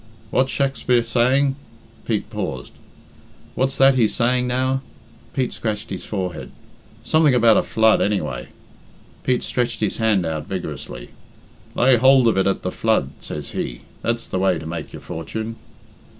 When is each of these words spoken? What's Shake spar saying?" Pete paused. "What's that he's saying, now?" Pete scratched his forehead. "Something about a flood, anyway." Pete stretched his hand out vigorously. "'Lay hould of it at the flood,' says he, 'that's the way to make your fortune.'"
What's 0.31 0.51
Shake 0.51 0.75
spar 0.77 1.03
saying?" 1.03 1.55
Pete 2.05 2.27
paused. 2.31 2.71
"What's 3.53 3.77
that 3.77 3.93
he's 3.93 4.15
saying, 4.15 4.47
now?" 4.47 4.81
Pete 5.35 5.53
scratched 5.53 5.91
his 5.91 6.05
forehead. 6.05 6.49
"Something 7.03 7.35
about 7.35 7.57
a 7.57 7.61
flood, 7.61 8.01
anyway." 8.01 8.47
Pete 9.21 9.43
stretched 9.43 9.79
his 9.79 9.97
hand 9.97 10.25
out 10.25 10.47
vigorously. 10.47 11.11
"'Lay 11.75 11.97
hould 11.97 12.25
of 12.27 12.35
it 12.35 12.47
at 12.47 12.63
the 12.63 12.71
flood,' 12.71 13.11
says 13.19 13.51
he, 13.51 13.81
'that's 14.01 14.25
the 14.25 14.39
way 14.39 14.57
to 14.57 14.65
make 14.65 14.91
your 14.91 15.01
fortune.'" 15.03 15.57